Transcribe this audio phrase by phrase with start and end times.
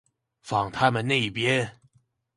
[0.41, 1.73] 放他們那邊